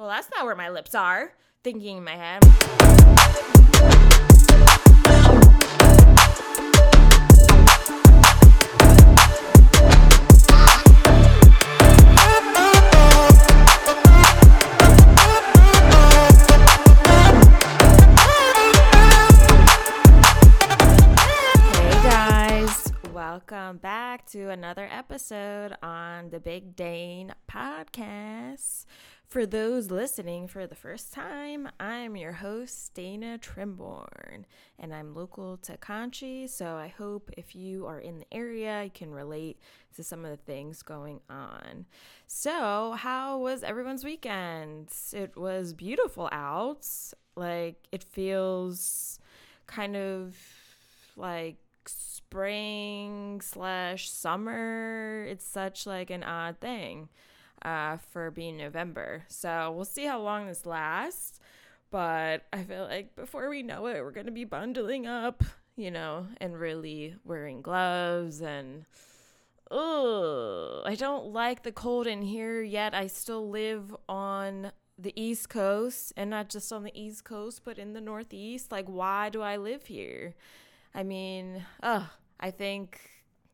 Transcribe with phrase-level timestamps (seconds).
[0.00, 1.34] Well, that's not where my lips are.
[1.62, 2.42] Thinking in my head.
[23.12, 28.86] Welcome back to another episode on the Big Dane podcast.
[29.30, 34.44] For those listening for the first time, I'm your host, Dana Trimborn,
[34.76, 36.48] and I'm local to Conshy.
[36.48, 39.60] So I hope if you are in the area, you can relate
[39.94, 41.86] to some of the things going on.
[42.26, 44.88] So, how was everyone's weekend?
[45.12, 46.88] It was beautiful out.
[47.36, 49.20] Like, it feels
[49.68, 50.36] kind of
[51.16, 55.24] like spring slash summer.
[55.28, 57.10] It's such like an odd thing
[57.62, 59.24] uh, for being November.
[59.28, 61.40] So we'll see how long this lasts.
[61.90, 65.42] But I feel like before we know it, we're gonna be bundling up,
[65.76, 68.84] you know, and really wearing gloves and.
[69.72, 72.92] Ugh, I don't like the cold in here yet.
[72.92, 77.78] I still live on the East Coast and not just on the East Coast, but
[77.78, 78.70] in the Northeast.
[78.72, 80.34] Like, why do I live here?
[80.94, 82.02] I mean, ugh,
[82.38, 83.00] I think,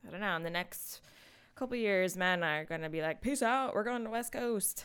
[0.06, 1.02] I don't know, in the next
[1.56, 4.32] couple years, Matt and I are to be like, peace out, we're going to West
[4.32, 4.84] Coast.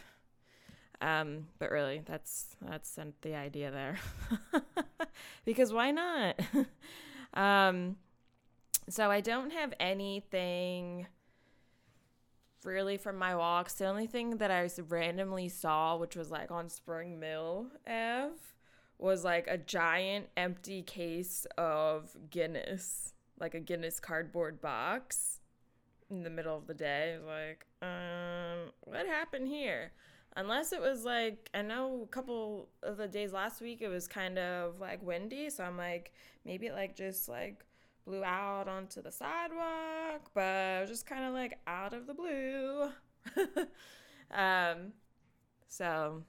[1.01, 3.99] Um, but really, that's that's the idea there.
[5.45, 6.39] because why not?
[7.33, 7.97] um,
[8.87, 11.07] so I don't have anything
[12.63, 13.73] really from my walks.
[13.73, 18.35] The only thing that I randomly saw, which was like on Spring Mill Ave,
[18.99, 25.40] was like a giant empty case of Guinness, like a Guinness cardboard box
[26.11, 27.17] in the middle of the day.
[27.25, 29.91] Like, um, what happened here?
[30.35, 34.07] Unless it was like, I know a couple of the days last week it was
[34.07, 36.13] kind of like windy, so I'm like,
[36.45, 37.65] maybe it like just like
[38.05, 40.41] blew out onto the sidewalk, but
[40.77, 42.89] it was just kind of like out of the blue.
[44.31, 44.93] um,
[45.67, 46.23] so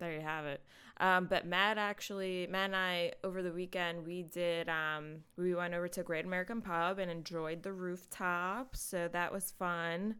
[0.00, 0.60] there you have it.
[0.98, 4.68] Um, but Matt actually, Matt and I over the weekend we did.
[4.68, 9.52] Um, we went over to Great American Pub and enjoyed the rooftop, so that was
[9.58, 10.16] fun.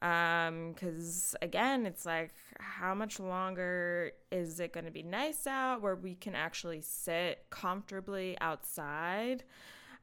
[0.00, 5.82] Um, because again, it's like, how much longer is it going to be nice out
[5.82, 9.44] where we can actually sit comfortably outside?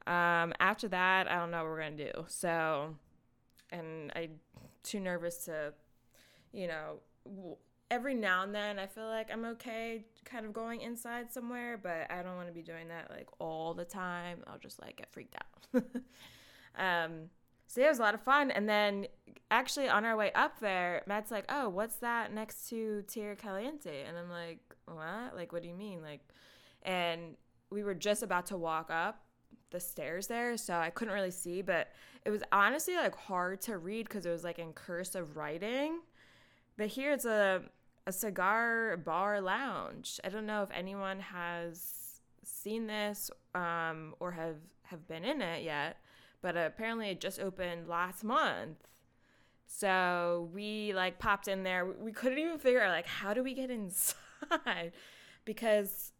[0.06, 2.24] Um, after that, I don't know what we're gonna do.
[2.28, 2.94] So,
[3.70, 4.38] and I'm
[4.84, 5.74] too nervous to,
[6.52, 7.00] you know,
[7.90, 12.10] every now and then I feel like I'm okay kind of going inside somewhere, but
[12.10, 14.38] I don't want to be doing that like all the time.
[14.46, 15.82] I'll just like get freaked out.
[16.78, 17.30] um,
[17.66, 18.50] so yeah, it was a lot of fun.
[18.50, 19.06] And then
[19.50, 24.04] actually on our way up there, Matt's like, "Oh, what's that next to Tierra Caliente?"
[24.06, 25.36] And I'm like, "What?
[25.36, 26.20] Like, what do you mean?" Like,
[26.82, 27.36] and
[27.70, 29.22] we were just about to walk up
[29.70, 31.88] the stairs there, so I couldn't really see, but
[32.24, 36.00] it was honestly like hard to read because it was like in cursive writing.
[36.76, 37.62] But here it's a
[38.06, 40.20] a cigar bar lounge.
[40.24, 45.64] I don't know if anyone has seen this um, or have have been in it
[45.64, 45.98] yet,
[46.40, 48.86] but apparently it just opened last month.
[49.66, 51.84] So we like popped in there.
[51.84, 54.92] We couldn't even figure out like how do we get inside
[55.44, 56.12] because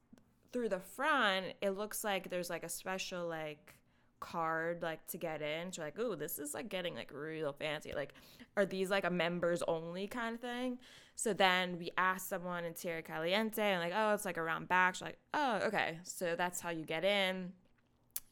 [0.52, 3.76] through the front it looks like there's like a special like
[4.18, 5.72] card like to get in.
[5.72, 7.92] So like, oh, this is like getting like real fancy.
[7.94, 8.14] Like,
[8.56, 10.78] are these like a members only kind of thing?
[11.16, 14.94] So then we asked someone in Tierra Caliente and like, oh, it's like around back.
[14.94, 15.98] She's like, oh, okay.
[16.04, 17.52] So that's how you get in.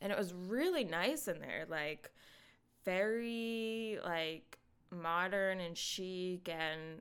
[0.02, 2.10] And it was really nice in there, like
[2.84, 4.58] very like
[4.90, 7.00] modern and chic and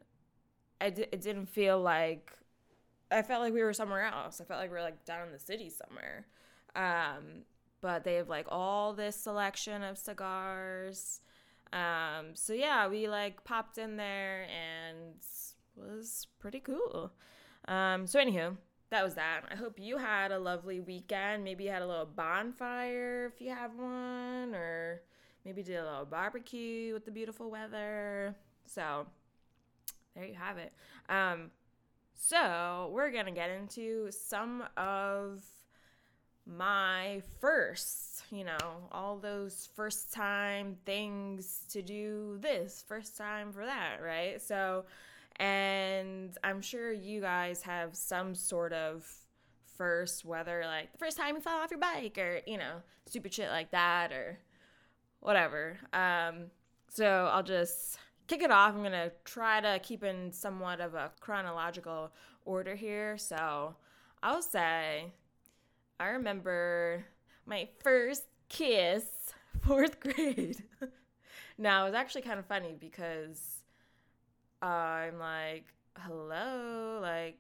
[0.80, 2.32] I d- it didn't feel like
[3.12, 4.40] I felt like we were somewhere else.
[4.40, 6.28] I felt like we were like down in the city somewhere.
[6.76, 7.44] Um,
[7.82, 11.20] but they have like all this selection of cigars.
[11.74, 15.16] Um, so yeah, we like popped in there and
[15.76, 17.12] was pretty cool.
[17.68, 18.58] Um, so anywho,
[18.90, 19.42] that was that.
[19.52, 21.44] I hope you had a lovely weekend.
[21.44, 25.02] Maybe you had a little bonfire if you have one, or
[25.46, 28.36] maybe did a little barbecue with the beautiful weather.
[28.66, 29.08] So
[30.16, 30.74] there you have it.
[31.10, 31.52] Um,
[32.16, 35.44] so we're gonna get into some of
[36.46, 38.58] my first, you know,
[38.92, 44.42] all those first time things to do this, first time for that, right?
[44.42, 44.86] So,
[45.38, 49.06] and I'm sure you guys have some sort of
[49.78, 53.34] first, whether like the first time you fell off your bike or, you know, stupid
[53.34, 54.40] shit like that or
[55.20, 55.78] whatever.
[55.94, 56.52] Um,
[56.90, 57.98] so I'll just
[58.28, 62.12] kick it off, I'm going to try to keep in somewhat of a chronological
[62.46, 63.18] order here.
[63.18, 63.76] So
[64.22, 65.12] I'll say
[66.00, 67.06] I remember
[67.46, 69.04] my first kiss,
[69.62, 70.64] fourth grade.
[71.58, 73.63] now, it was actually kind of funny because
[74.64, 75.66] I'm like,
[75.98, 77.38] hello, like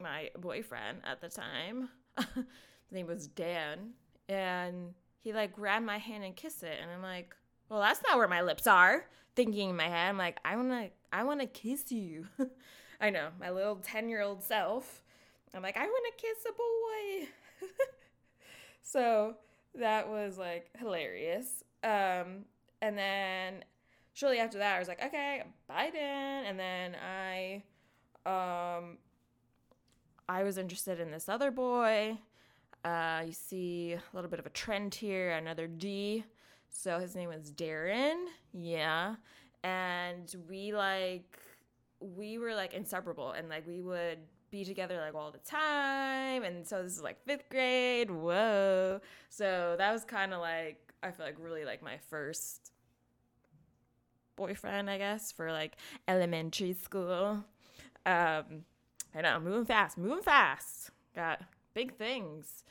[0.00, 1.88] my boyfriend at the time.
[2.16, 2.44] His
[2.92, 3.90] name was Dan.
[4.28, 6.78] And he like grabbed my hand and kissed it.
[6.80, 7.34] And I'm like,
[7.68, 9.04] well, that's not where my lips are.
[9.34, 12.26] Thinking in my head, I'm like, I wanna, I wanna kiss you.
[13.00, 15.02] I know, my little 10 year old self.
[15.54, 17.68] I'm like, I wanna kiss a boy.
[18.82, 19.34] so
[19.74, 21.64] that was like hilarious.
[21.82, 22.44] Um,
[22.80, 23.64] and then
[24.14, 26.48] shortly after that, I was like, okay, Biden.
[26.48, 27.62] And then I,
[28.24, 28.96] um,
[30.28, 32.16] I was interested in this other boy.
[32.84, 36.24] Uh, you see a little bit of a trend here, another D.
[36.70, 38.26] So his name was Darren.
[38.52, 39.16] Yeah.
[39.62, 41.38] And we like,
[42.00, 44.18] we were like inseparable and like we would
[44.50, 46.44] be together like all the time.
[46.44, 48.10] And so this is like fifth grade.
[48.10, 49.00] Whoa.
[49.30, 52.73] So that was kind of like, I feel like really like my first
[54.36, 55.76] boyfriend, I guess, for like
[56.08, 57.44] elementary school.
[58.06, 58.64] Um,
[59.14, 60.90] I know, moving fast, moving fast.
[61.14, 61.42] Got
[61.74, 62.64] big things.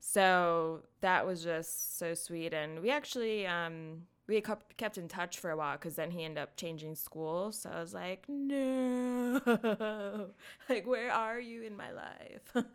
[0.00, 2.54] So that was just so sweet.
[2.54, 4.42] And we actually, um, we
[4.76, 7.60] kept in touch for a while because then he ended up changing schools.
[7.60, 9.40] So I was like, no,
[10.68, 12.66] like, where are you in my life?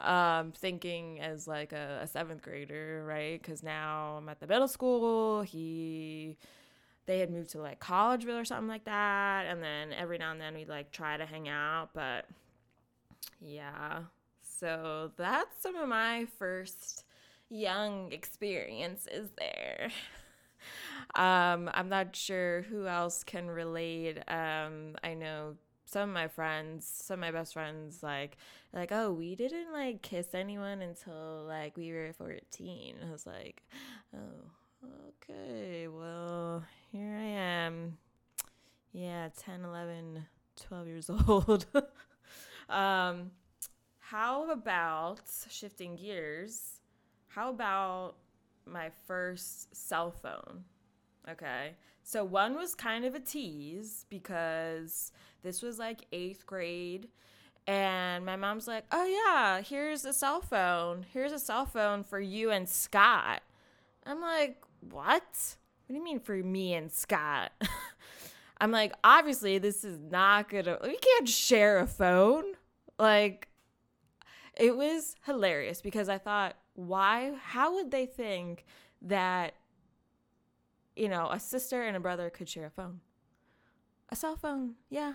[0.00, 3.40] um, thinking as like a, a seventh grader, right?
[3.40, 5.42] Because now I'm at the middle school.
[5.42, 6.38] He,
[7.06, 9.46] they had moved to like Collegeville or something like that.
[9.46, 11.90] And then every now and then we'd like try to hang out.
[11.94, 12.26] But
[13.40, 14.02] yeah,
[14.42, 17.04] so that's some of my first
[17.50, 19.90] young experiences there.
[21.14, 24.18] um, I'm not sure who else can relate.
[24.28, 28.36] Um, I know some of my friends, some of my best friends, like,
[28.72, 32.96] like, oh, we didn't like kiss anyone until like we were 14.
[33.06, 33.62] I was like,
[34.14, 34.50] oh,
[35.08, 37.98] okay, well, here I am.
[38.92, 40.24] Yeah, 10, 11,
[40.68, 41.66] 12 years old.
[42.68, 43.30] um,
[43.98, 45.20] how about
[45.50, 46.80] shifting gears?
[47.28, 48.14] How about
[48.66, 50.64] my first cell phone?
[51.28, 51.72] Okay.
[52.02, 55.10] So one was kind of a tease because
[55.42, 57.08] this was like eighth grade.
[57.66, 61.06] And my mom's like, oh, yeah, here's a cell phone.
[61.12, 63.42] Here's a cell phone for you and Scott.
[64.04, 64.58] I'm like,
[64.90, 65.56] what?
[65.86, 67.52] What do you mean for me and Scott?
[68.60, 72.44] I'm like, obviously, this is not gonna, we can't share a phone.
[72.98, 73.48] Like,
[74.56, 78.64] it was hilarious because I thought, why, how would they think
[79.02, 79.54] that,
[80.96, 83.00] you know, a sister and a brother could share a phone?
[84.10, 85.14] A cell phone, yeah.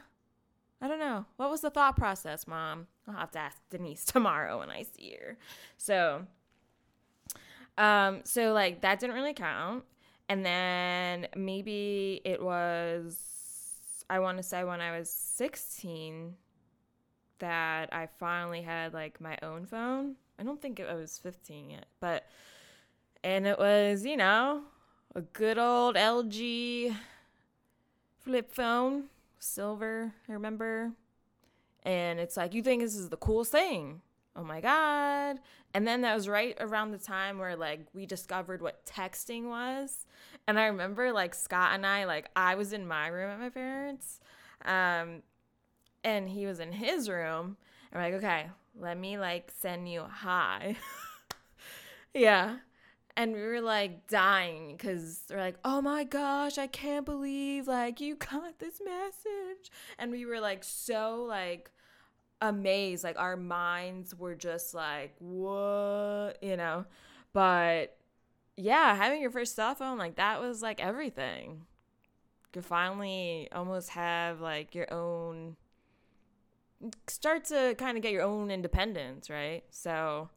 [0.81, 1.25] I don't know.
[1.37, 2.87] What was the thought process, mom?
[3.07, 5.37] I'll have to ask Denise tomorrow when I see her.
[5.77, 6.25] So,
[7.79, 9.83] um, so like that didn't really count.
[10.27, 13.17] And then maybe it was,
[14.09, 16.35] I want to say when I was 16,
[17.39, 20.15] that I finally had like my own phone.
[20.37, 22.25] I don't think I was 15 yet, but
[23.23, 24.63] and it was, you know,
[25.15, 26.95] a good old LG
[28.19, 29.05] flip phone,
[29.39, 30.91] silver, I remember.
[31.83, 34.01] And it's like you think this is the coolest thing.
[34.39, 35.39] Oh my god.
[35.73, 40.05] And then that was right around the time where like we discovered what texting was.
[40.47, 43.49] And I remember like Scott and I like I was in my room at my
[43.49, 44.21] parents.
[44.63, 45.23] Um
[46.05, 47.57] and he was in his room.
[47.91, 50.77] And we're like, okay, let me like send you hi.
[52.13, 52.57] yeah.
[53.17, 57.99] And we were like dying because they're like, oh my gosh, I can't believe like
[57.99, 59.69] you got this message.
[59.97, 61.71] And we were like so like
[62.41, 63.03] amazed.
[63.03, 66.37] Like our minds were just like, what?
[66.41, 66.85] You know?
[67.33, 67.97] But
[68.55, 71.65] yeah, having your first cell phone, like that was like everything.
[72.55, 75.55] You finally almost have like your own
[77.07, 79.63] start to kind of get your own independence, right?
[79.69, 80.29] So,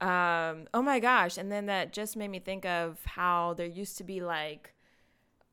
[0.00, 1.36] um, oh my gosh.
[1.36, 4.74] And then that just made me think of how there used to be like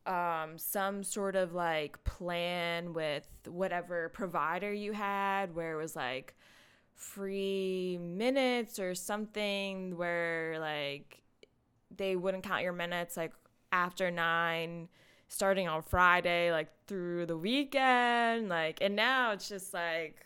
[0.08, 6.34] um, some sort of like plan with whatever provider you had where it was like
[6.96, 11.22] free minutes or something where like
[11.96, 13.34] they wouldn't count your minutes like
[13.72, 14.88] after nine
[15.28, 20.26] starting on Friday, like through the weekend, like, and now it's just like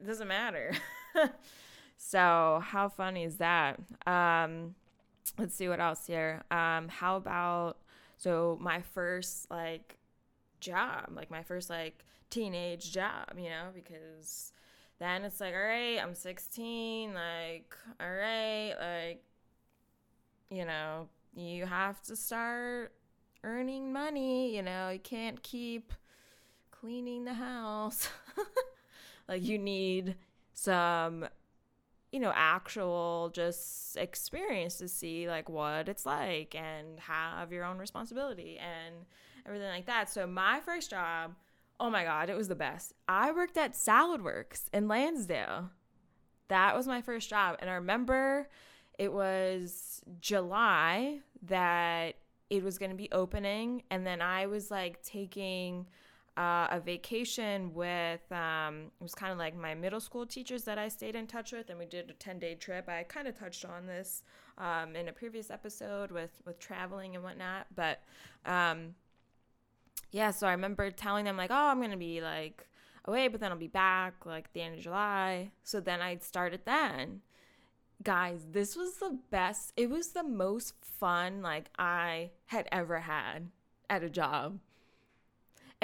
[0.00, 0.72] it doesn't matter.
[1.96, 3.80] so how funny is that?
[4.06, 4.74] Um,
[5.38, 6.44] let's see what else here.
[6.50, 7.78] Um, how about
[8.24, 9.98] so my first like
[10.58, 14.50] job, like my first like teenage job, you know, because
[14.98, 19.22] then it's like, all right, I'm 16, like, all right, like,
[20.48, 22.94] you know, you have to start
[23.42, 25.92] earning money, you know, you can't keep
[26.70, 28.08] cleaning the house.
[29.28, 30.16] like, you need
[30.54, 31.26] some
[32.14, 37.76] you know actual just experience to see like what it's like and have your own
[37.76, 38.94] responsibility and
[39.44, 40.08] everything like that.
[40.08, 41.34] So my first job
[41.80, 42.92] oh my god it was the best.
[43.08, 45.70] I worked at Saladworks in lansdale.
[46.46, 47.56] That was my first job.
[47.58, 48.48] And i remember
[48.96, 52.14] it was july that
[52.48, 55.84] it was going to be opening and then i was like taking
[56.36, 60.78] uh, a vacation with um, it was kind of like my middle school teachers that
[60.78, 62.88] I stayed in touch with, and we did a ten day trip.
[62.88, 64.22] I kind of touched on this
[64.58, 68.02] um, in a previous episode with with traveling and whatnot, but
[68.46, 68.94] um,
[70.10, 70.32] yeah.
[70.32, 72.66] So I remember telling them like, oh, I'm gonna be like
[73.04, 75.52] away, but then I'll be back like the end of July.
[75.62, 77.20] So then I started then.
[78.02, 79.72] Guys, this was the best.
[79.76, 83.50] It was the most fun like I had ever had
[83.88, 84.58] at a job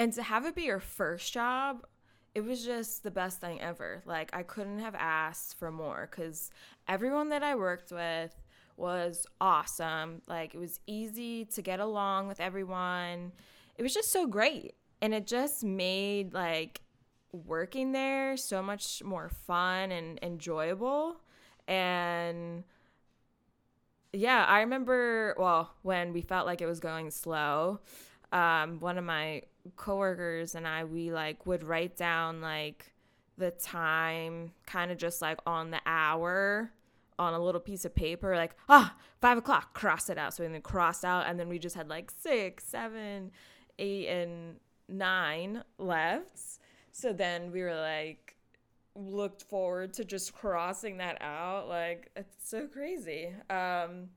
[0.01, 1.85] and to have it be your first job,
[2.33, 4.01] it was just the best thing ever.
[4.07, 6.49] Like, I couldn't have asked for more because
[6.87, 8.33] everyone that I worked with
[8.77, 10.23] was awesome.
[10.27, 13.31] Like, it was easy to get along with everyone.
[13.75, 14.73] It was just so great.
[15.03, 16.81] And it just made, like,
[17.31, 21.17] working there so much more fun and enjoyable.
[21.67, 22.63] And
[24.13, 27.81] yeah, I remember, well, when we felt like it was going slow,
[28.31, 29.43] um, one of my
[29.75, 32.93] coworkers and I, we like would write down like
[33.37, 36.71] the time, kind of just like on the hour
[37.19, 40.33] on a little piece of paper, like, ah, five o'clock, cross it out.
[40.33, 43.31] So we then cross out, and then we just had like six, seven,
[43.77, 44.55] eight, and
[44.89, 46.39] nine left.
[46.91, 48.35] So then we were like,
[48.95, 51.67] looked forward to just crossing that out.
[51.67, 53.33] Like, it's so crazy.
[53.49, 54.09] Um,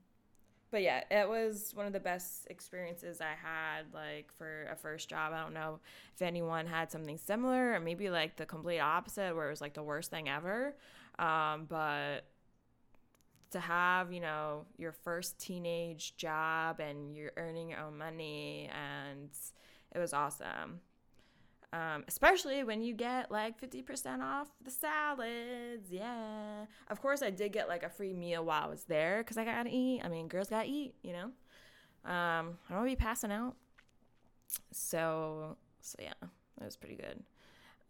[0.71, 5.09] but yeah, it was one of the best experiences I had like for a first
[5.09, 5.33] job.
[5.33, 5.79] I don't know
[6.13, 9.73] if anyone had something similar or maybe like the complete opposite where it was like
[9.73, 10.75] the worst thing ever.
[11.19, 12.25] Um, but
[13.51, 19.29] to have, you know, your first teenage job and you're earning your own money and
[19.93, 20.81] it was awesome.
[21.75, 25.91] Um, especially when you get like 50% off the salads.
[25.91, 26.65] Yeah.
[26.87, 29.43] Of course, I did get like a free meal while I was there because I
[29.43, 30.01] gotta eat.
[30.01, 31.25] I mean, girls gotta eat, you know?
[32.05, 33.55] Um, I don't wanna be passing out.
[34.71, 37.23] So, so yeah, that was pretty good.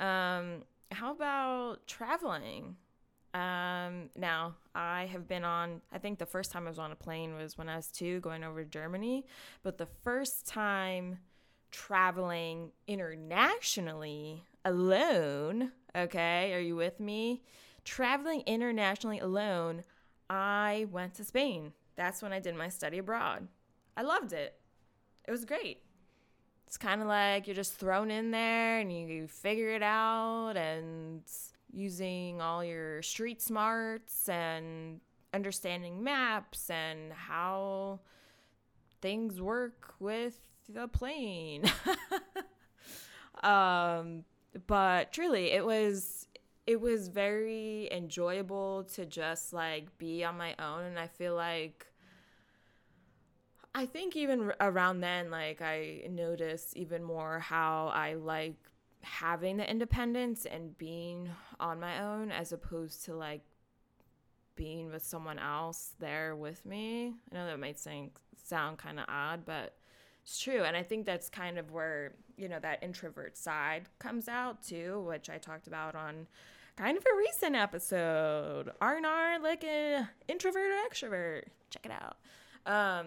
[0.04, 2.78] Um, how about traveling?
[3.36, 6.96] Um, now, I have been on, I think the first time I was on a
[6.96, 9.26] plane was when I was two going over to Germany.
[9.62, 11.20] But the first time
[11.76, 17.44] traveling internationally alone, okay, are you with me?
[17.84, 19.84] Traveling internationally alone,
[20.30, 21.74] I went to Spain.
[21.98, 23.50] That's when I did my study abroad.
[23.98, 24.56] I loved it.
[25.28, 25.82] It was great.
[26.66, 31.24] It's kind of like you're just thrown in there and you, figure it out and
[31.74, 35.02] using all your street smarts and
[35.34, 38.00] understanding maps and how
[39.02, 41.64] things work with the plane.
[43.44, 44.24] um,
[44.68, 46.28] but truly, it was
[46.68, 51.88] it was very enjoyable to just like be on my own, and I feel like.
[53.78, 58.56] I think even around then, like I noticed even more how I like
[59.02, 61.30] having the independence and being
[61.60, 63.42] on my own as opposed to like
[64.56, 67.14] being with someone else there with me.
[67.32, 68.12] I know that might sound
[68.44, 69.76] sound kind of odd, but
[70.26, 70.64] it's true.
[70.64, 75.04] And I think that's kind of where, you know, that introvert side comes out too,
[75.08, 76.26] which I talked about on
[76.76, 78.72] kind of a recent episode.
[78.82, 81.44] Arnar, like an introvert or extrovert.
[81.70, 82.18] Check it out.
[82.66, 83.06] Um,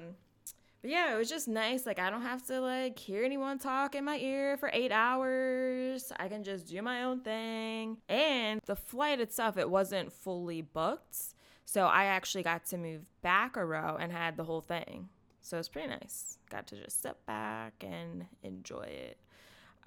[0.80, 1.86] but yeah, it was just nice.
[1.86, 6.12] Like I don't have to like hear anyone talk in my ear for eight hours.
[6.20, 7.96] I can just do my own thing.
[8.08, 11.34] And the flight itself, it wasn't fully booked.
[11.64, 15.08] So I actually got to move back a row and had the whole thing.
[15.48, 16.36] So it's pretty nice.
[16.50, 19.16] Got to just sit back and enjoy it.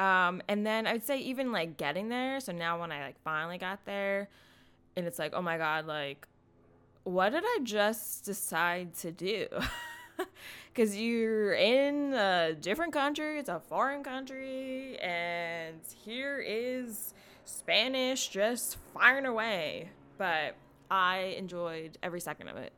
[0.04, 2.40] Um, and then I'd say even like getting there.
[2.40, 4.28] So now when I like finally got there,
[4.96, 6.28] and it's like, oh my god, like,
[7.04, 9.48] what did I just decide to do?
[10.74, 17.14] Because you're in a different country, it's a foreign country, and here is
[17.44, 19.90] Spanish just firing away.
[20.18, 20.56] But
[20.92, 22.72] I enjoyed every second of it.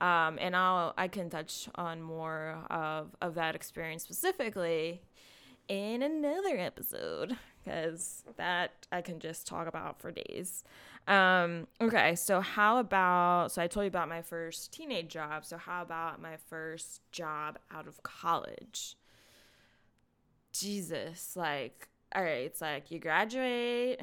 [0.00, 5.02] Um, and I'll I can touch on more of, of that experience specifically
[5.68, 10.62] in another episode because that I can just talk about for days.
[11.08, 15.44] Um, okay, so how about so I told you about my first teenage job.
[15.44, 18.96] So how about my first job out of college?
[20.52, 24.00] Jesus, like, all right, it's like you graduate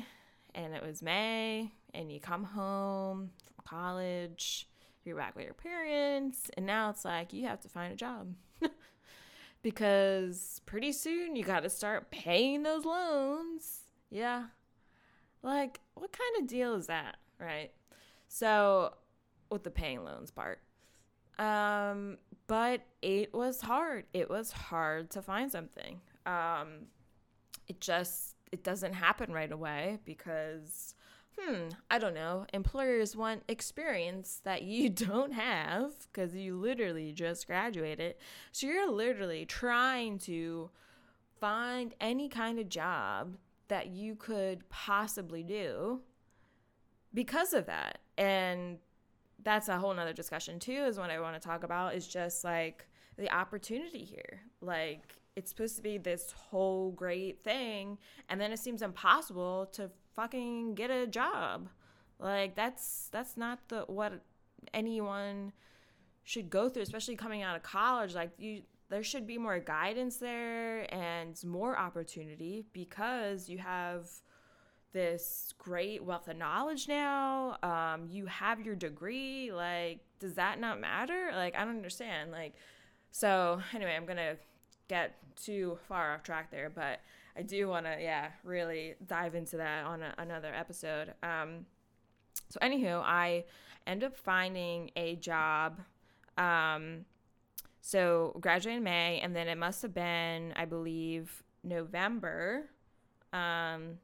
[0.54, 4.68] and it was May and you come home from college,
[5.06, 8.34] you're back with your parents, and now it's like you have to find a job.
[9.62, 13.82] because pretty soon you got to start paying those loans.
[14.10, 14.46] Yeah.
[15.42, 17.72] Like, what kind of deal is that, right?
[18.28, 18.94] So,
[19.50, 20.60] with the paying loans part.
[21.40, 22.18] Um,
[22.48, 24.06] but it was hard.
[24.14, 26.00] It was hard to find something.
[26.26, 26.88] Um,
[27.68, 30.94] it just it doesn't happen right away because
[31.40, 32.46] hmm, I don't know.
[32.54, 38.16] Employers want experience that you don't have because you literally just graduated.
[38.52, 40.70] So you're literally trying to
[41.40, 43.38] find any kind of job
[43.68, 46.02] that you could possibly do
[47.14, 48.00] because of that.
[48.18, 48.78] And
[49.44, 52.44] that's a whole nother discussion too, is what I want to talk about is just
[52.44, 52.88] like
[53.18, 54.42] the opportunity here.
[54.62, 57.98] Like it's supposed to be this whole great thing
[58.30, 61.70] and then it seems impossible to fucking get a job.
[62.20, 64.14] Like that's that's not the what
[64.74, 65.52] anyone
[66.24, 68.16] should go through especially coming out of college.
[68.16, 74.08] Like you there should be more guidance there and more opportunity because you have
[74.94, 77.58] this great wealth of knowledge now.
[77.64, 79.52] Um, you have your degree.
[79.52, 81.32] Like does that not matter?
[81.34, 82.32] Like i don't understand.
[82.32, 82.54] Like
[83.12, 84.36] so anyway i'm gonna
[84.88, 87.00] get too far off track there, but
[87.38, 91.14] I do want to, yeah, really dive into that on a, another episode.
[91.24, 91.66] Um,
[92.50, 93.46] so, anywho, I
[93.88, 95.80] end up finding a job.
[96.38, 97.06] Um,
[97.82, 102.70] so, graduated in May, and then it must have been, I believe, November.
[103.32, 103.98] Um,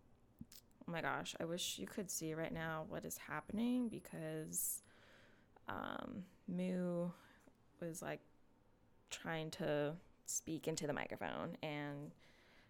[0.87, 4.81] oh my gosh, I wish you could see right now what is happening because
[5.67, 7.09] um, Moo
[7.79, 8.21] was like
[9.09, 9.93] trying to
[10.25, 12.11] speak into the microphone and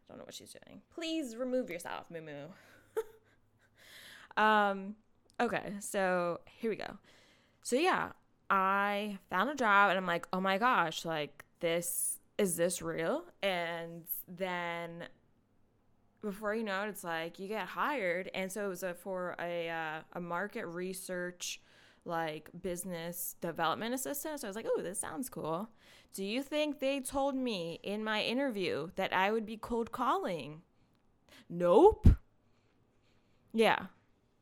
[0.09, 0.81] don't know what she's doing.
[0.93, 2.19] Please remove yourself, Moo
[4.41, 4.95] um,
[5.39, 6.97] okay, so here we go.
[7.63, 8.09] So yeah,
[8.49, 13.23] I found a job and I'm like, oh my gosh, like this is this real?
[13.43, 15.05] And then
[16.21, 19.35] before you know it, it's like you get hired, and so it was a, for
[19.39, 21.61] a uh, a market research
[22.05, 24.39] like business development assistant.
[24.39, 25.69] So I was like, oh, this sounds cool.
[26.13, 30.61] Do you think they told me in my interview that I would be cold calling?
[31.49, 32.07] Nope.
[33.53, 33.87] Yeah.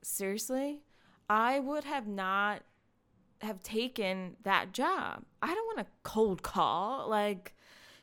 [0.01, 0.81] Seriously?
[1.29, 2.63] I would have not
[3.41, 5.23] have taken that job.
[5.41, 7.09] I don't want to cold call.
[7.09, 7.53] Like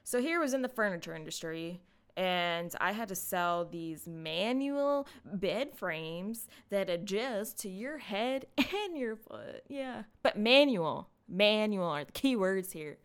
[0.04, 1.80] so here was in the furniture industry
[2.16, 8.96] and I had to sell these manual bed frames that adjust to your head and
[8.96, 9.64] your foot.
[9.68, 10.04] Yeah.
[10.22, 12.98] But manual, manual are the key words here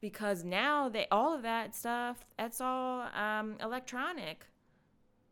[0.00, 4.46] because now they all of that stuff that's all um, electronic.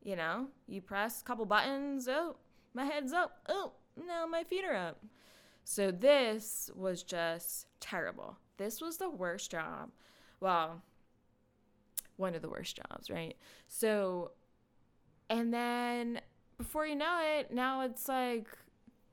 [0.02, 2.37] You know you press a couple buttons oh
[2.72, 3.72] my head's up oh
[4.07, 5.02] now my feet are up.
[5.64, 8.38] So this was just terrible.
[8.57, 9.90] This was the worst job.
[10.40, 10.83] Well
[12.16, 13.37] one of the worst jobs right?
[13.66, 14.33] So
[15.31, 16.20] and then
[16.57, 18.46] before you know it now it's like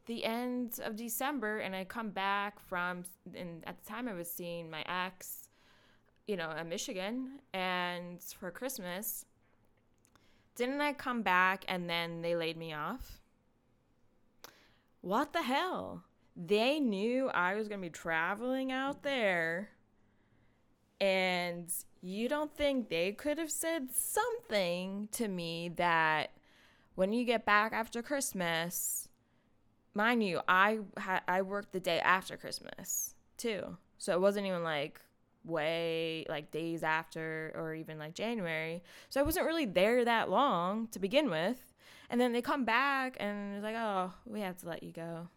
[0.06, 3.04] the end of December and I come back from
[3.36, 5.45] and at the time I was seeing my ex
[6.28, 9.26] you know, in Michigan and for Christmas.
[10.56, 13.20] Didn't I come back and then they laid me off?
[15.02, 16.04] What the hell?
[16.36, 19.70] They knew I was going to be traveling out there.
[21.00, 26.32] And you don't think they could have said something to me that
[26.96, 29.10] when you get back after Christmas,
[29.94, 33.78] mind you, I ha- I worked the day after Christmas too.
[33.98, 35.02] So it wasn't even like
[35.46, 38.84] way like days after or even like January.
[39.10, 41.74] So I wasn't really there that long to begin with.
[42.10, 45.28] And then they come back and it's like, oh, we have to let you go.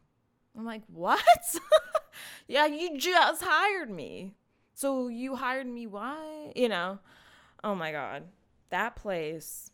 [0.57, 1.23] I'm like, what?
[2.49, 4.35] yeah, you just hired me.
[4.75, 6.53] So you hired me why?
[6.55, 6.99] You know?
[7.65, 8.25] Oh my God.
[8.71, 9.71] That place.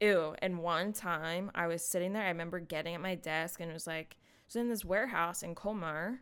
[0.00, 0.34] Ew.
[0.40, 3.74] And one time I was sitting there, I remember getting at my desk and it
[3.74, 6.20] was like, it was in this warehouse in Colmar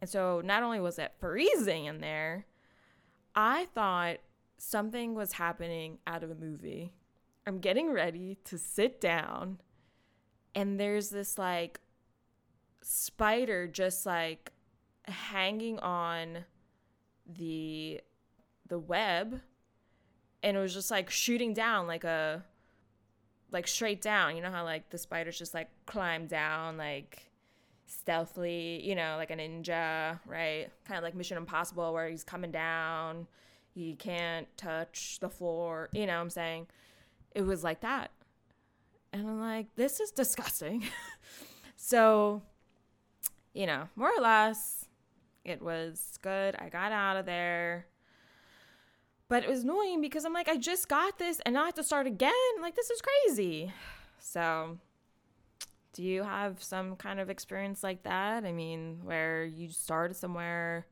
[0.00, 2.46] and so not only was it freezing in there,
[3.34, 4.18] I thought
[4.58, 6.94] something was happening out of a movie.
[7.46, 9.60] I'm getting ready to sit down,
[10.54, 11.80] and there's this like
[12.82, 14.52] spider just like
[15.04, 16.44] hanging on
[17.26, 18.00] the
[18.68, 19.40] the web
[20.42, 22.44] and it was just like shooting down like a
[23.52, 24.36] like straight down.
[24.36, 27.29] You know how like the spiders just like climb down like
[27.90, 30.68] stealthily, you know, like a ninja, right?
[30.84, 33.26] Kind of like Mission Impossible where he's coming down,
[33.74, 36.66] he can't touch the floor, you know what I'm saying?
[37.34, 38.10] It was like that.
[39.12, 40.84] And I'm like, this is disgusting.
[41.76, 42.42] so,
[43.54, 44.86] you know, more or less,
[45.44, 46.54] it was good.
[46.58, 47.86] I got out of there.
[49.28, 51.74] But it was annoying because I'm like, I just got this and now I have
[51.74, 52.32] to start again.
[52.60, 53.72] Like, this is crazy.
[54.18, 54.78] So,
[56.00, 58.44] do you have some kind of experience like that?
[58.44, 60.86] I mean, where you started somewhere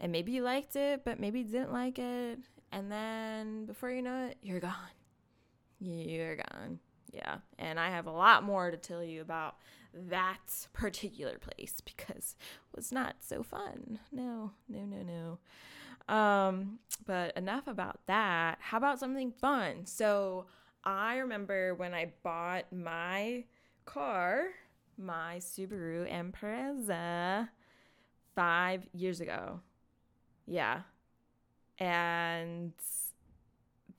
[0.00, 2.40] and maybe you liked it, but maybe didn't like it.
[2.72, 4.74] And then before you know it, you're gone.
[5.78, 6.80] You're gone.
[7.12, 7.36] Yeah.
[7.58, 9.58] And I have a lot more to tell you about
[9.94, 14.00] that particular place because it was not so fun.
[14.10, 15.38] No, no, no,
[16.08, 16.12] no.
[16.12, 18.58] Um, but enough about that.
[18.60, 19.86] How about something fun?
[19.86, 20.46] So
[20.82, 23.44] I remember when I bought my
[23.84, 24.46] car,
[24.98, 27.48] my Subaru Impreza,
[28.34, 29.60] five years ago.
[30.46, 30.82] Yeah.
[31.78, 32.72] And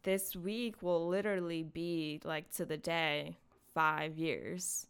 [0.04, 3.38] this week will literally be like to the day
[3.74, 4.88] five years.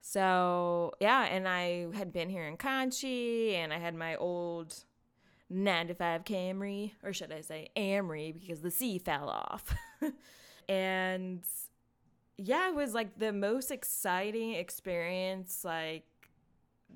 [0.00, 4.84] So, yeah, and I had been here in Conshy and I had my old
[5.48, 9.74] 95 Camry, or should I say Amry, because the C fell off.
[10.68, 11.42] and
[12.36, 16.04] yeah, it was like the most exciting experience like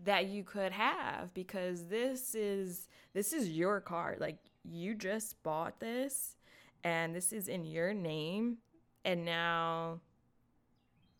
[0.05, 4.17] that you could have because this is this is your car.
[4.19, 6.37] Like you just bought this
[6.85, 8.59] and this is in your name
[9.05, 10.01] and now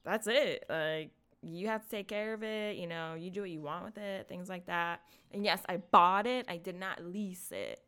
[0.05, 0.65] that's it.
[0.69, 1.11] Like
[1.43, 3.99] you have to take care of it, you know, you do what you want with
[3.99, 5.01] it, things like that.
[5.33, 6.47] And yes, I bought it.
[6.49, 7.81] I did not lease it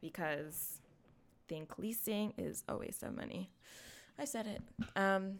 [0.00, 3.50] because I think leasing is a waste of money.
[4.18, 4.62] I said it.
[4.96, 5.38] Um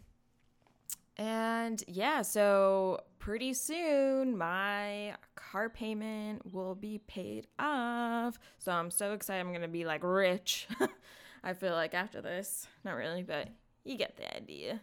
[1.19, 8.39] and yeah, so pretty soon my car payment will be paid off.
[8.59, 10.69] So I'm so excited I'm going to be like rich.
[11.45, 12.67] I feel like after this.
[12.85, 13.49] Not really, but
[13.85, 14.81] you get the idea.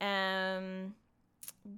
[0.00, 0.94] Um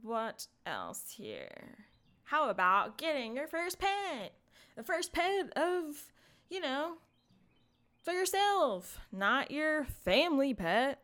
[0.03, 1.79] what else here?
[2.25, 4.35] How about getting your first pet?
[4.77, 6.13] The first pet of,
[6.49, 6.95] you know,
[8.05, 11.03] for yourself, not your family pet,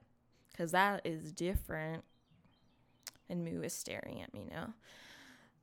[0.52, 2.04] because that is different.
[3.28, 4.74] And Moo is staring at me now.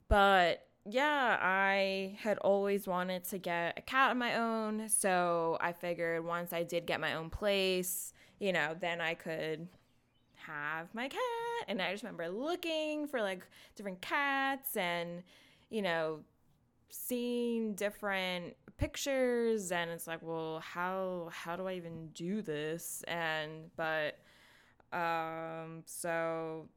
[0.08, 4.90] But yeah, I had always wanted to get a cat of my own.
[4.90, 9.68] So I figured once I did get my own place, you know, then I could
[10.36, 11.22] have my cat.
[11.68, 13.44] And I just remember looking for like
[13.76, 15.24] different cats and,
[15.70, 16.20] you know,
[16.90, 23.04] seeing different pictures and it's like, well, how how do I even do this?
[23.08, 24.20] And but
[24.92, 26.68] um so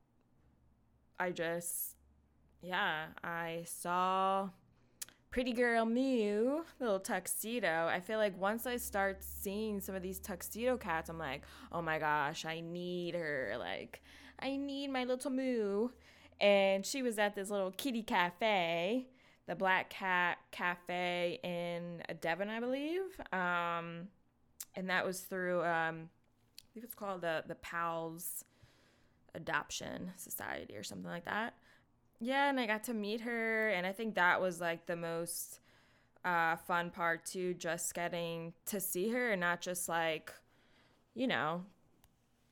[1.19, 1.97] I just
[2.63, 4.49] yeah, I saw
[5.31, 7.87] Pretty Girl Mew, little tuxedo.
[7.87, 11.83] I feel like once I start seeing some of these tuxedo cats, I'm like, oh
[11.83, 13.55] my gosh, I need her.
[13.59, 14.03] Like,
[14.41, 15.91] I need my little Moo.
[16.41, 19.07] And she was at this little kitty cafe,
[19.47, 23.03] the Black Cat Cafe in Devon, I believe.
[23.33, 24.09] Um,
[24.75, 26.11] and that was through, um,
[26.59, 28.45] I think it's called the the Pals
[29.37, 31.55] Adoption Society or something like that
[32.21, 35.61] yeah, and I got to meet her, and I think that was like the most
[36.25, 40.33] uh, fun part too, just getting to see her and not just like,
[41.15, 41.65] you know,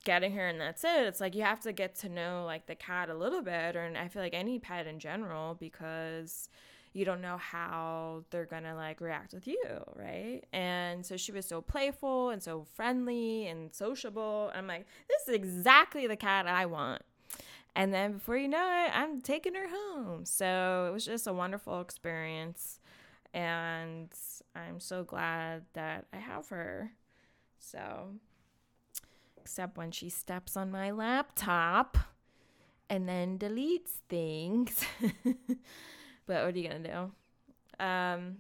[0.05, 1.07] getting her and that's it.
[1.07, 3.85] It's like you have to get to know like the cat a little bit, or
[3.85, 6.51] and I feel like any pet in general because
[6.94, 10.42] you don't know how they're gonna like react with you, right?
[10.52, 14.52] And so she was so playful and so friendly and sociable.
[14.54, 17.02] I'm like, this is exactly the cat I want.
[17.74, 20.24] And then before you know it, I'm taking her home.
[20.24, 22.78] So it was just a wonderful experience.
[23.35, 24.11] And
[24.54, 26.92] I'm so glad that I have her.
[27.59, 28.11] So,
[29.37, 31.98] except when she steps on my laptop
[32.88, 34.85] and then deletes things.
[36.27, 36.91] but what are you going to
[37.79, 37.85] do?
[37.85, 38.37] Um,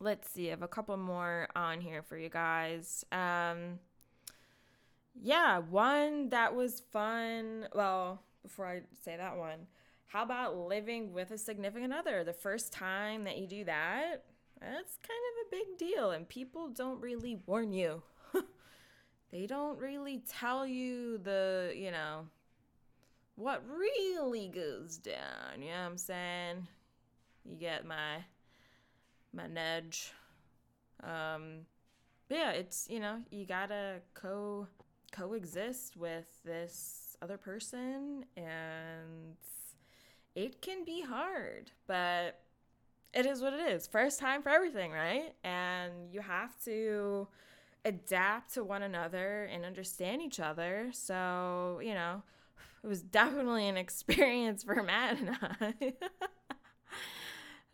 [0.00, 0.48] let's see.
[0.48, 3.04] I have a couple more on here for you guys.
[3.12, 3.78] Um,
[5.14, 7.68] yeah, one that was fun.
[7.74, 9.66] Well, before I say that one.
[10.06, 12.22] How about living with a significant other?
[12.22, 14.24] The first time that you do that,
[14.60, 18.02] that's kind of a big deal, and people don't really warn you.
[19.32, 22.26] they don't really tell you the, you know,
[23.34, 25.60] what really goes down.
[25.60, 26.68] You know what I'm saying?
[27.48, 28.24] You get my
[29.32, 30.12] my nudge.
[31.02, 31.66] Um
[32.30, 34.68] yeah, it's you know you gotta co
[35.12, 39.36] coexist with this other person, and
[40.34, 42.40] it can be hard, but
[43.14, 43.86] it is what it is.
[43.86, 45.34] First time for everything, right?
[45.44, 47.28] And you have to
[47.84, 50.90] adapt to one another and understand each other.
[50.92, 52.22] So, you know,
[52.84, 55.94] it was definitely an experience for Matt and I.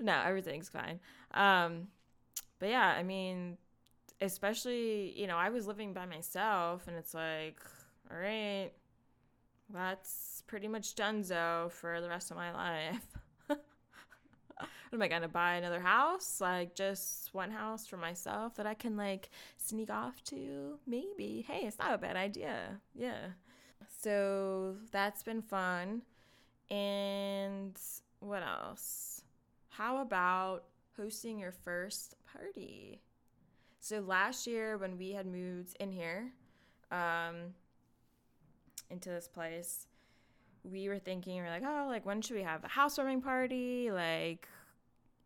[0.02, 1.00] no, everything's fine.
[1.32, 1.88] Um,
[2.58, 3.56] but yeah, I mean,
[4.20, 7.60] especially, you know, I was living by myself and it's like,
[8.10, 8.70] all right,
[9.72, 13.06] that's pretty much donezo for the rest of my life.
[14.92, 16.40] am I gonna buy another house?
[16.40, 20.78] Like just one house for myself that I can like sneak off to?
[20.86, 21.44] Maybe.
[21.46, 22.80] Hey, it's not a bad idea.
[22.94, 23.28] Yeah.
[24.02, 26.02] So that's been fun.
[26.70, 27.78] And
[28.20, 29.21] what else?
[29.76, 30.64] How about
[30.98, 33.00] hosting your first party?
[33.80, 36.30] So last year when we had moved in here,
[36.90, 37.54] um,
[38.90, 39.86] into this place,
[40.62, 43.90] we were thinking, we are like, oh, like when should we have a housewarming party?
[43.90, 44.46] Like,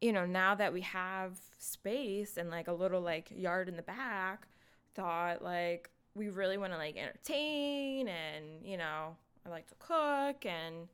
[0.00, 3.82] you know, now that we have space and like a little like yard in the
[3.82, 4.46] back,
[4.94, 10.46] thought like we really want to like entertain and, you know, I like to cook
[10.46, 10.86] and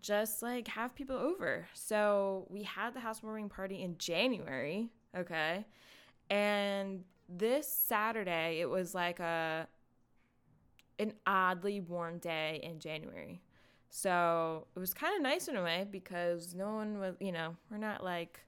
[0.00, 1.66] just like have people over.
[1.74, 5.66] So we had the housewarming party in January, okay?
[6.28, 9.68] And this Saturday it was like a
[10.98, 13.40] an oddly warm day in January.
[13.88, 17.56] So it was kind of nice in a way because no one was, you know,
[17.70, 18.40] we're not like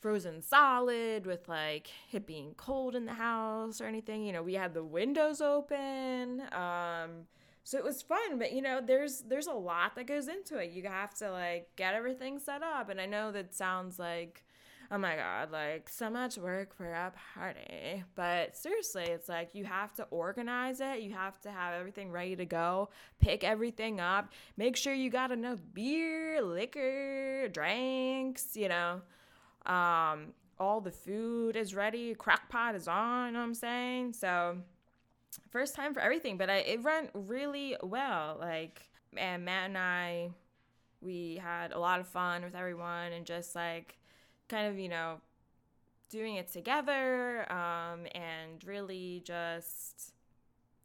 [0.00, 4.24] frozen solid with like it being cold in the house or anything.
[4.24, 6.42] You know, we had the windows open.
[6.52, 7.26] Um,
[7.64, 10.70] so it was fun, but you know, there's there's a lot that goes into it.
[10.70, 14.44] You have to like get everything set up, and I know that sounds like
[14.92, 18.04] oh my god, like so much work for a party.
[18.14, 22.36] But seriously, it's like you have to organize it, you have to have everything ready
[22.36, 29.00] to go, pick everything up, make sure you got enough beer, liquor, drinks, you know.
[29.64, 34.12] Um, all the food is ready, crock pot is on, you know what I'm saying?
[34.12, 34.58] So
[35.50, 38.36] first time for everything, but I, it went really well.
[38.40, 38.82] Like,
[39.16, 40.30] and Matt and I,
[41.00, 43.98] we had a lot of fun with everyone and just like
[44.48, 45.20] kind of, you know,
[46.10, 50.12] doing it together um, and really just,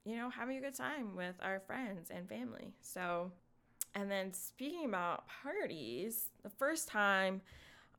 [0.06, 2.74] you know, having a good time with our friends and family.
[2.82, 3.32] So,
[3.94, 7.42] and then speaking about parties, the first time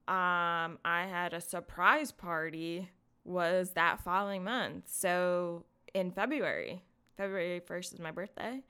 [0.07, 2.89] um, I had a surprise party
[3.25, 4.85] was that following month.
[4.87, 5.65] So
[5.99, 6.83] in February,
[7.17, 8.63] February 1st is my birthday.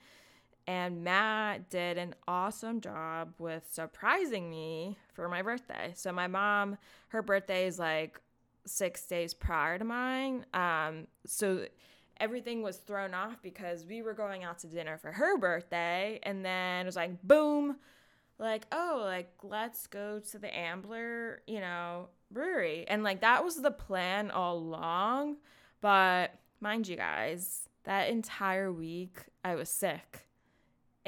[0.67, 5.93] And Matt did an awesome job with surprising me for my birthday.
[5.95, 6.77] So my mom,
[7.09, 8.21] her birthday is like
[8.67, 10.45] six days prior to mine.
[10.53, 11.65] Um, so
[12.21, 16.45] everything was thrown off because we were going out to dinner for her birthday, and
[16.45, 17.77] then it was like boom,
[18.39, 23.57] like oh, like let's go to the Ambler, you know, brewery, and like that was
[23.57, 25.37] the plan all along.
[25.81, 30.29] But mind you guys, that entire week I was sick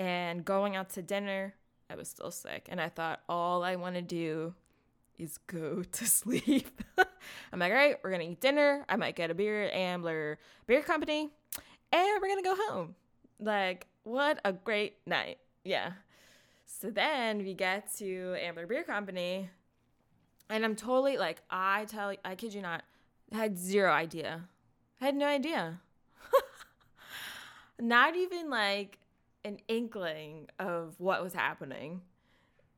[0.00, 1.54] and going out to dinner,
[1.90, 2.68] I was still sick.
[2.70, 4.54] And I thought, all I want to do
[5.18, 6.82] is go to sleep.
[7.52, 8.84] I'm like, all right, we're going to eat dinner.
[8.88, 11.28] I might get a beer at Ambler Beer Company,
[11.92, 12.94] and we're going to go home.
[13.38, 15.38] Like, what a great night.
[15.64, 15.92] Yeah.
[16.64, 19.50] So then we get to Ambler Beer Company,
[20.48, 22.84] and I'm totally like, I tell, I kid you not,
[23.32, 24.44] had zero idea.
[25.00, 25.80] I had no idea.
[27.80, 28.98] not even like
[29.44, 32.02] an inkling of what was happening.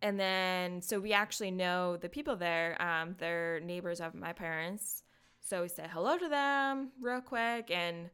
[0.01, 2.81] And then, so we actually know the people there.
[2.83, 5.03] Um, they're neighbors of my parents.
[5.41, 7.71] So we said hello to them real quick.
[7.71, 8.11] And,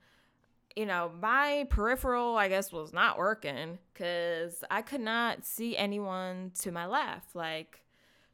[0.77, 6.53] you know, my peripheral, I guess, was not working because I could not see anyone
[6.61, 7.35] to my left.
[7.35, 7.83] Like,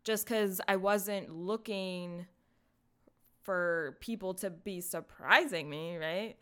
[0.05, 2.27] just because I wasn't looking
[3.45, 6.37] for people to be surprising me, right?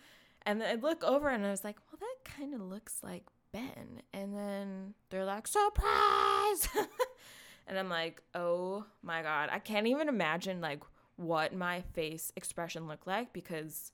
[0.44, 3.24] And then I look over and I was like, well, that kind of looks like
[3.52, 4.02] Ben.
[4.12, 6.68] And then they're like, surprise!
[7.66, 9.50] and I'm like, oh my God.
[9.52, 10.82] I can't even imagine like
[11.16, 13.92] what my face expression looked like because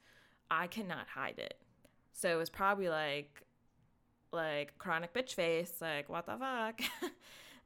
[0.51, 1.55] I cannot hide it.
[2.13, 3.43] So it was probably like,
[4.33, 6.81] like chronic bitch face, like, what the fuck?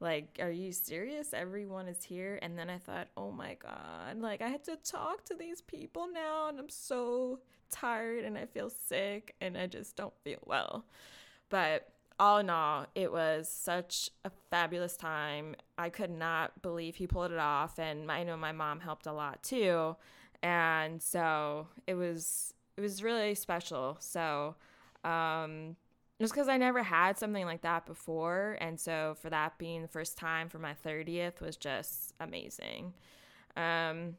[0.03, 1.33] like, are you serious?
[1.33, 2.39] Everyone is here.
[2.43, 6.09] And then I thought, oh my God, like I had to talk to these people
[6.13, 10.85] now and I'm so tired and I feel sick and I just don't feel well.
[11.51, 11.89] But
[12.19, 15.57] all in all, it was such a fabulous time.
[15.79, 17.79] I could not believe he pulled it off.
[17.79, 19.97] And I know my mom helped a lot too.
[20.43, 23.97] and so it was it was really special.
[24.01, 24.57] So
[25.05, 25.77] um,
[26.23, 29.89] just because I never had something like that before, and so for that being the
[29.89, 32.95] first time for my thirtieth was just amazing.
[33.57, 34.17] Um,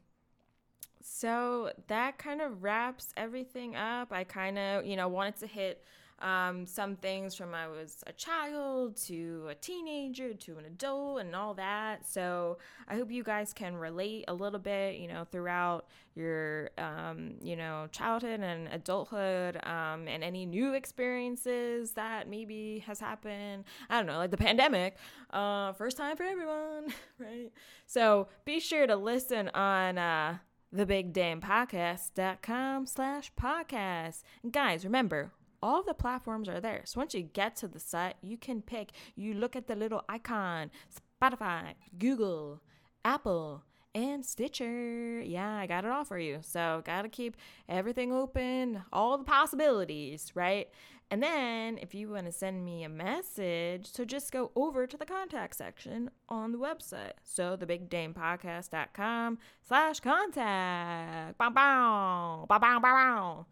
[1.02, 4.12] so that kind of wraps everything up.
[4.12, 5.82] I kind of, you know, wanted to hit
[6.20, 11.34] um, some things from I was a child to a teenager to an adult and
[11.34, 12.08] all that.
[12.08, 17.34] So I hope you guys can relate a little bit, you know, throughout your, um,
[17.42, 23.64] you know, childhood and adulthood um, and any new experiences that maybe has happened.
[23.90, 24.96] I don't know, like the pandemic,
[25.30, 27.50] uh, first time for everyone, right?
[27.86, 29.98] So be sure to listen on.
[29.98, 30.38] Uh,
[30.74, 34.24] thebigdamepodcast.com slash podcast.
[34.42, 35.30] And guys, remember,
[35.64, 36.82] all the platforms are there.
[36.84, 40.04] So once you get to the site, you can pick, you look at the little
[40.10, 42.60] icon, Spotify, Google,
[43.02, 45.22] Apple, and Stitcher.
[45.22, 46.40] Yeah, I got it all for you.
[46.42, 50.68] So, got to keep everything open, all the possibilities, right?
[51.10, 54.96] And then if you want to send me a message, so just go over to
[54.98, 57.12] the contact section on the website.
[57.22, 61.38] So thebigdamepodcast.com slash contact.
[61.38, 63.46] Bow, bow, bow, bow, bow.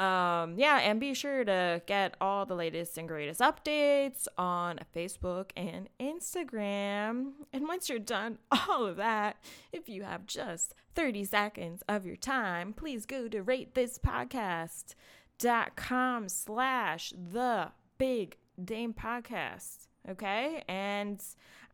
[0.00, 5.50] Um, yeah, and be sure to get all the latest and greatest updates on Facebook
[5.56, 7.32] and Instagram.
[7.52, 9.36] And once you're done all of that,
[9.72, 14.94] if you have just 30 seconds of your time, please go to rate this podcast
[15.38, 20.62] dot com slash the big dame podcast okay?
[20.68, 21.22] And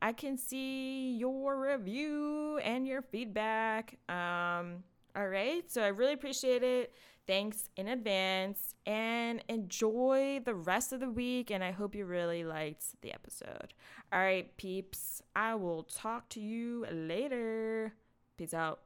[0.03, 3.99] i can see your review and your feedback.
[4.09, 4.85] Um
[5.17, 6.93] all right so i really appreciate it
[7.27, 12.45] thanks in advance and enjoy the rest of the week and i hope you really
[12.45, 13.75] liked the episode.
[14.13, 17.95] All right peeps i will talk to you later.
[18.37, 18.81] Peace out